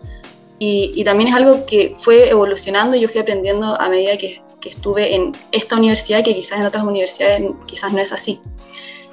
[0.60, 4.68] y, también es algo que fue evolucionando y yo fui aprendiendo a medida que, que,
[4.68, 8.40] estuve en esta universidad, que quizás en otras universidades quizás no es así.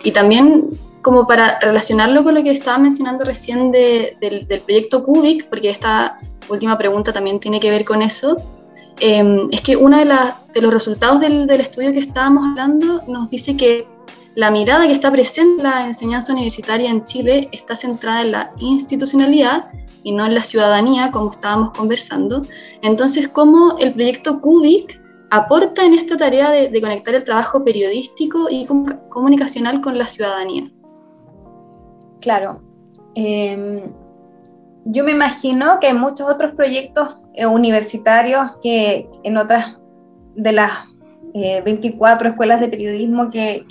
[0.03, 0.69] Y también
[1.01, 6.19] como para relacionarlo con lo que estaba mencionando recién del, del, proyecto Cubic, porque esta
[6.49, 8.37] última pregunta también tiene que ver con eso,
[8.99, 10.05] em, es que uno de,
[10.53, 13.87] de, los resultados del, del, estudio que estábamos hablando nos dice que
[14.35, 18.51] la mirada que está presente en la enseñanza universitaria en Chile está centrada en la
[18.59, 19.71] institucionalidad
[20.03, 22.43] y no en la ciudadanía, como estábamos conversando.
[22.81, 24.98] Entonces, ¿cómo el proyecto Cubic
[25.29, 28.65] aporta en esta tarea de, conectar el trabajo periodístico y
[29.09, 30.69] comunicacional con la ciudadanía?
[32.21, 32.61] Claro.
[33.15, 33.91] Em,
[34.85, 39.77] yo me imagino que hay muchos otros proyectos eh, universitarios que en otras
[40.35, 40.71] de las
[41.33, 43.65] 24 eh, escuelas de periodismo que,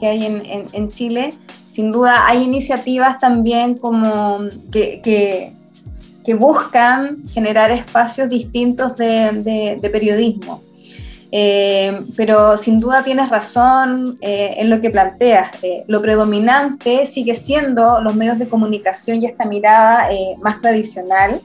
[0.00, 1.30] hay en, Chile.
[1.72, 5.52] Sin duda hay iniciativas también como que,
[6.38, 10.67] buscan generar espacios distintos de, periodismo.
[11.30, 15.50] Eh, pero sin duda tienes razón eh, en lo que planteas.
[15.86, 20.08] lo predominante sigue siendo los medios de comunicación y esta mirada
[20.40, 21.38] más tradicional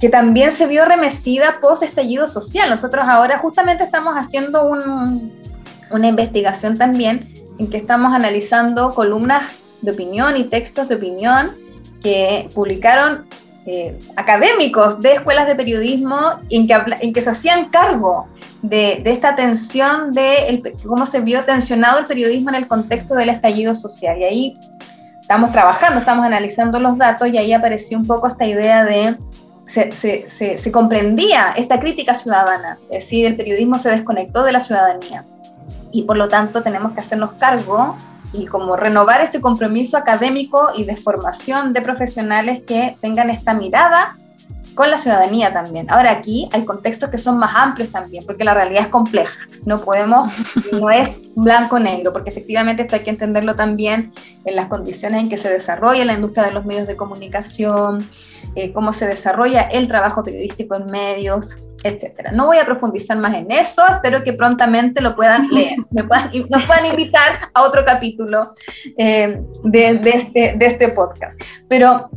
[0.00, 2.68] que también se vio remecida post estallido social.
[2.68, 4.68] Nosotros ahora justamente estamos haciendo
[5.90, 9.52] una investigación también en que estamos analizando columnas
[9.82, 11.50] de opinión y textos de opinión
[12.02, 13.26] que publicaron
[13.66, 16.18] eh, académicos de escuelas de periodismo
[16.50, 18.26] en que, en que se hacían cargo
[18.62, 23.74] de, esta tensión, de cómo se vio tensionado el periodismo en el contexto del estallido
[23.74, 24.18] social.
[24.18, 24.58] Y ahí
[25.20, 29.16] estamos trabajando, estamos analizando los datos y ahí apareció un poco esta idea de
[29.66, 35.24] se, comprendía esta crítica ciudadana, es decir, el periodismo se desconectó de la ciudadanía
[35.90, 37.96] y por lo tanto tenemos que hacernos cargo
[38.34, 44.16] y como renovar este compromiso académico y de formación de profesionales que tengan esta mirada
[44.74, 45.90] con la ciudadanía también.
[45.90, 49.38] Ahora aquí hay contextos que son más amplios también, porque la realidad es compleja.
[49.64, 50.32] No podemos,
[50.72, 54.12] no es blanco-negro, porque efectivamente esto hay que entenderlo también
[54.44, 58.04] en las condiciones en que se desarrolla la industria de los medios de comunicación,
[58.56, 62.30] eh, cómo se desarrolla el trabajo periodístico en medios, etcétera.
[62.32, 66.30] No voy a profundizar más en eso, espero que prontamente lo puedan leer, me puedan,
[66.48, 68.54] nos puedan invitar a otro capítulo
[68.96, 71.38] eh, de, este, de, este, podcast.
[71.68, 72.10] Pero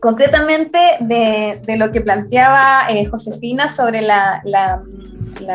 [0.00, 4.82] concretamente de, de lo que planteaba eh, Josefina sobre la, la,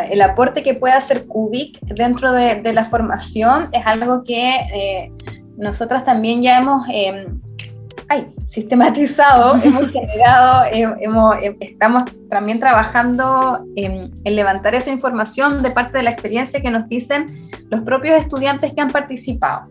[0.10, 5.10] el aporte que puede hacer Cubic dentro de, la formación, es algo que
[5.58, 6.86] nosotras también ya hemos
[8.52, 16.12] sistematizado, hemos generado, hemos, estamos también trabajando en, levantar esa información de parte de la
[16.12, 19.70] experiencia que nos dicen los propios estudiantes que han participado.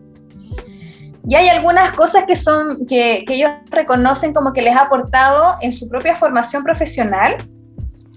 [1.27, 5.71] Y hay algunas cosas que, son, que, ellos reconocen como que les ha aportado en
[5.71, 7.35] su propia formación profesional,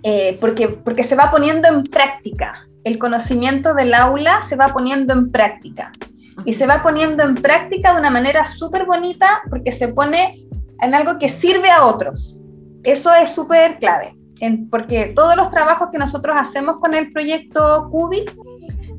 [0.02, 2.66] eh, porque, porque se va poniendo en práctica.
[2.84, 5.92] El conocimiento del aula se va poniendo en práctica
[6.46, 10.44] y se va poniendo en práctica de una manera súper bonita porque se pone
[10.80, 12.40] en algo que sirve a otros.
[12.82, 14.16] Eso es súper clave,
[14.70, 18.34] porque todos los trabajos que nosotros hacemos con el proyecto Cubic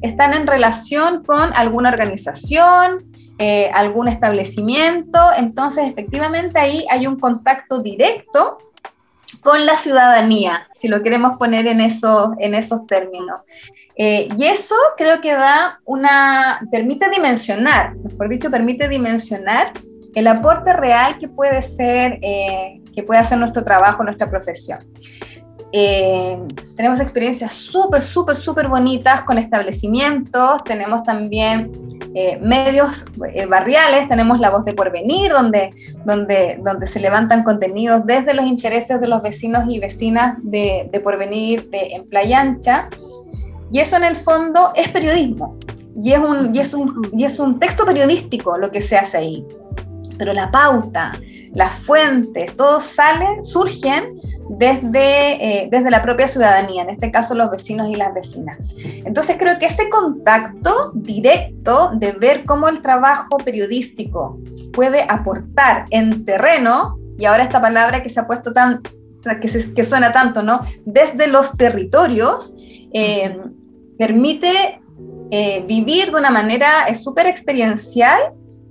[0.02, 3.06] están en relación con alguna organización,
[3.38, 8.58] eh, algún establecimiento, entonces efectivamente ahí hay un contacto directo
[9.42, 13.42] con la ciudadanía, si lo queremos poner en, eso, en esos términos.
[13.98, 19.72] Eh, y eso creo que da una, permite dimensionar, mejor dicho, permite dimensionar
[20.16, 24.80] el aporte real que puede ser, eh, que puede hacer nuestro trabajo, nuestra profesión.
[25.72, 26.38] Eh,
[26.76, 31.72] tenemos experiencias súper, súper, súper bonitas con establecimientos, tenemos también
[32.40, 33.06] medios
[33.50, 35.72] barriales, tenemos La Voz de Porvenir, donde,
[36.06, 41.00] donde, donde se levantan contenidos desde los intereses de los vecinos y vecinas de, de
[41.02, 42.88] Porvenir de, en Playa Ancha.
[43.72, 45.58] Y eso en el fondo es periodismo.
[45.98, 49.18] Y es un, y es un, y es un texto periodístico lo que se hace
[49.18, 49.46] ahí.
[50.18, 51.12] Pero la pauta,
[51.54, 57.50] las fuentes, todo sale, surgen desde, eh, desde la propia ciudadanía, en este caso los
[57.50, 58.58] vecinos y las vecinas.
[58.78, 64.40] Entonces creo que ese contacto directo de ver cómo el trabajo periodístico
[64.74, 68.82] puede aportar en terreno, y ahora esta palabra que se ha puesto tan,
[69.42, 70.62] que, suena tanto, ¿no?
[70.86, 72.54] Desde los territorios,
[72.94, 73.40] eh,
[73.98, 74.82] permite
[75.32, 78.20] eh, vivir de una manera súper experiencial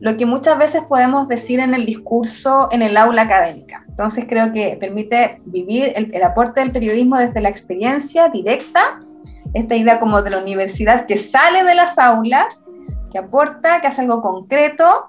[0.05, 3.87] lo que muchas veces podemos decir en el discurso en el aula académica.
[3.89, 9.01] Entonces creo que permite vivir el, aporte del periodismo desde la experiencia directa,
[9.55, 12.67] esta idea como de la universidad que sale de las aulas,
[13.11, 15.09] que aporta, que hace algo concreto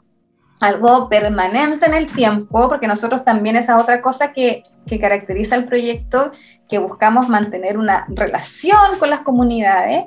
[0.62, 5.66] algo permanente en el tiempo, porque nosotros también esa otra cosa que, que caracteriza el
[5.66, 6.32] proyecto,
[6.70, 10.06] que buscamos mantener una relación con las comunidades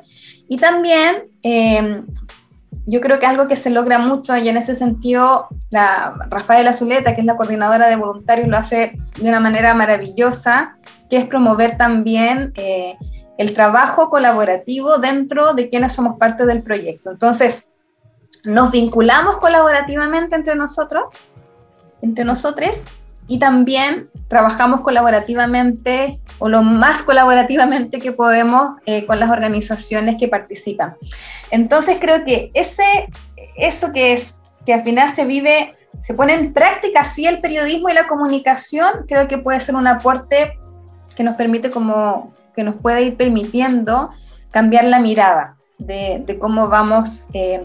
[0.48, 2.02] y también eh,
[2.90, 7.14] yo creo que algo que se logra mucho y en ese sentido la Rafaela Zuleta,
[7.14, 10.78] que es la coordinadora de voluntarios, lo hace de una manera maravillosa,
[11.10, 12.96] que es promover también eh,
[13.36, 17.10] el trabajo colaborativo dentro de quienes somos parte del proyecto.
[17.10, 17.68] Entonces,
[18.44, 21.10] nos vinculamos colaborativamente entre nosotros,
[22.00, 22.86] entre nosotros,
[23.28, 30.28] y también trabajamos colaborativamente o lo más colaborativamente que podemos eh, con las organizaciones que
[30.28, 30.94] participan.
[31.50, 33.08] Entonces creo que ese,
[33.56, 37.90] eso que es, que al final se vive, se pone en práctica así el periodismo
[37.90, 40.58] y la comunicación, creo que puede ser un aporte
[41.14, 44.10] que nos permite como, que nos puede ir permitiendo
[44.50, 47.60] cambiar la mirada de, cómo vamos eh,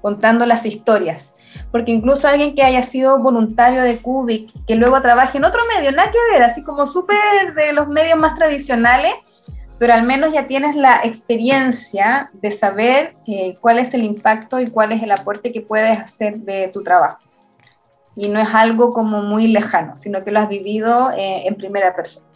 [0.00, 1.32] contando las historias
[1.70, 5.92] porque incluso alguien que haya sido voluntario de Cubic, que luego trabaje en otro medio,
[5.92, 9.12] nada que ver, así como súper de los medios más tradicionales,
[9.78, 14.70] pero al menos ya tienes la experiencia de saber eh, cuál es el impacto y
[14.70, 17.18] cuál es el aporte que puedes hacer de tu trabajo.
[18.16, 21.94] Y no es algo como muy lejano, sino que lo has vivido eh, en primera
[21.94, 22.26] persona.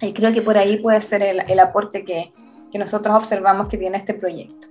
[0.00, 2.32] Y creo que por ahí puede ser el, el aporte que,
[2.70, 4.68] que nosotros observamos que tiene este proyecto.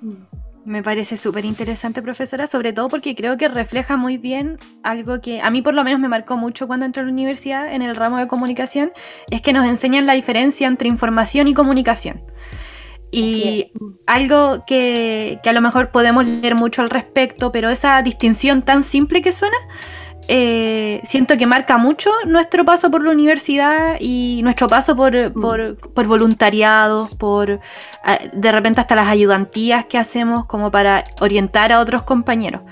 [0.00, 0.43] Mm.
[0.64, 5.42] Me parece súper interesante, profesora, sobre todo porque creo que refleja muy bien algo que
[5.42, 7.94] a mí por lo menos me marcó mucho cuando entré a la universidad en el
[7.94, 8.90] ramo de comunicación,
[9.30, 12.22] es que nos enseñan la diferencia entre información y comunicación.
[13.10, 13.70] Y
[14.06, 18.82] algo que, que, a lo mejor podemos leer mucho al respecto, pero esa distinción tan
[18.82, 19.56] simple que suena,
[20.28, 25.76] eh, siento que marca mucho nuestro paso por la universidad y nuestro paso por, mm.
[25.94, 27.60] por, voluntariado, por
[28.04, 32.62] ah, de repente hasta las ayudantías que hacemos como para orientar a otros compañeros.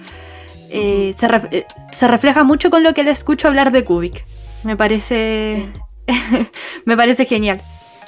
[0.71, 1.15] Eh,
[1.51, 4.25] eh, se, refleja mucho con lo que le escucho hablar de Kubik.
[4.65, 5.67] Me parece,
[6.87, 7.61] me parece genial.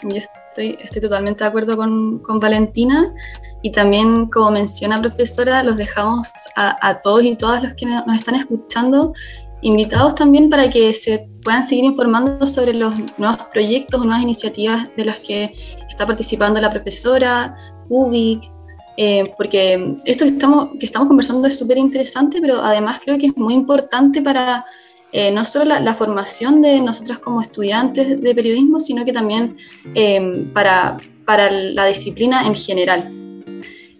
[0.02, 3.12] Yo estoy, estoy totalmente de acuerdo con, con Valentina
[3.64, 8.34] y también, como menciona profesora, los dejamos a, todos y todas los que nos están
[8.34, 9.14] escuchando
[9.62, 14.90] invitados también para que se puedan seguir informando sobre los nuevos proyectos o nuevas iniciativas
[14.94, 15.54] de las que
[15.88, 17.56] está participando la profesora,
[17.88, 18.42] Kubik,
[18.98, 23.28] eh, porque esto que estamos, que estamos conversando es súper interesante, pero además creo que
[23.28, 24.66] es muy importante para
[25.10, 29.56] eh, no solo la, formación de nosotros como estudiantes de periodismo, sino que también
[29.94, 33.23] eh, para, para la disciplina en general.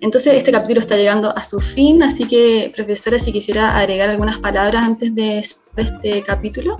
[0.04, 4.36] Entonces este capítulo está llegando a su fin, así que profesora, si quisiera agregar algunas
[4.36, 6.76] palabras antes de este capítulo.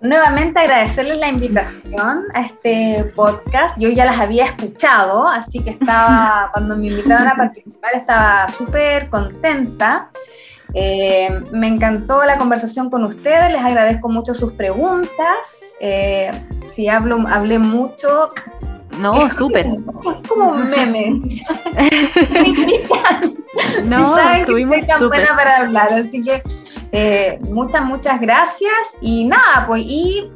[0.00, 3.76] Nuevamente agradecerles la invitación a este podcast.
[3.80, 9.08] Yo ya las había escuchado, así que estaba, cuando me invitaron a participar, estaba súper
[9.08, 10.10] contenta.
[10.74, 15.74] Eh, me encantó la conversación con ustedes, les agradezco mucho sus preguntas.
[15.80, 16.30] Eh,
[16.72, 18.28] si hablo, hablé mucho,
[18.98, 19.66] no, súper.
[19.66, 21.20] Es como un meme.
[23.84, 25.08] no, estuvimos súper.
[25.08, 26.42] buena para hablar, así que
[26.92, 28.72] eh, muchas, muchas gracias.
[29.00, 30.30] Y nada, pues, y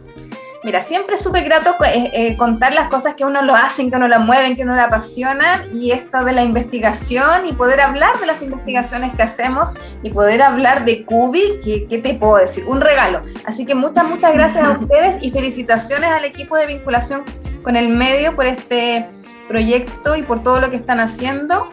[0.63, 3.97] mira, siempre es súper grato eh, eh, contar las cosas que uno lo hacen, que
[3.97, 8.19] uno la mueven, que uno la apasiona, y esto de la investigación y poder hablar
[8.19, 9.71] de las investigaciones que hacemos
[10.03, 12.65] y poder hablar de Cubi, que, ¿qué te puedo decir?
[12.67, 13.23] Un regalo.
[13.45, 17.25] Así que muchas, muchas gracias a ustedes y felicitaciones al equipo de vinculación
[17.63, 19.09] con el medio por este
[19.49, 21.73] proyecto y por todo lo que están haciendo.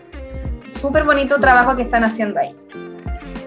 [0.76, 2.56] Súper bonito trabajo que están haciendo ahí.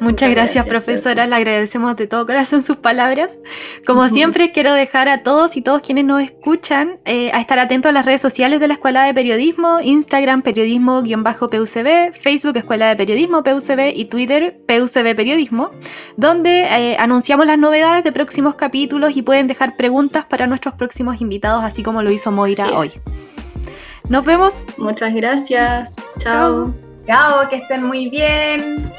[0.02, 3.38] Muchas, gracias, profesora, le agradecemos de todo corazón sus palabras.
[3.86, 7.90] Como siempre, quiero dejar a todos y todos quienes nos escuchan eh, a estar atentos
[7.90, 13.44] a las redes sociales de la Escuela de Periodismo, Instagram periodismo-pucb, Facebook Escuela de Periodismo
[13.44, 15.70] PUCB y Twitter PUCB Periodismo,
[16.16, 21.20] donde eh, anunciamos las novedades de próximos capítulos y pueden dejar preguntas para nuestros próximos
[21.20, 22.90] invitados, así como lo hizo Moira hoy.
[24.08, 24.64] Nos vemos.
[24.78, 25.94] Muchas gracias.
[26.18, 26.74] Chao.
[27.06, 28.90] Chao, que estén muy bien.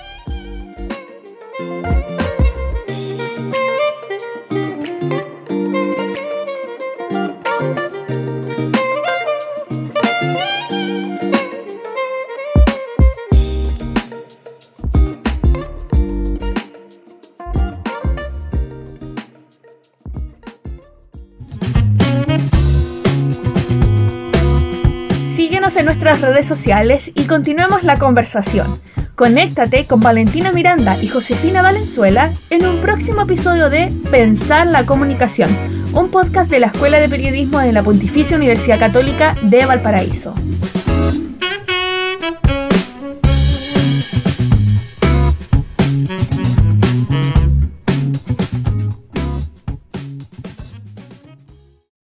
[25.26, 28.82] Síguenos en nuestras redes sociales y continuemos la conversación.
[29.16, 35.56] Conéctate con Valentina Miranda y Josefina Valenzuela en un próximo episodio de Pensar la Comunicación,
[35.94, 40.34] un podcast de la Escuela de Periodismo de la Pontificia Universidad Católica de Valparaíso.